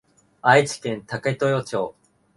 [0.41, 1.93] 愛知県武豊町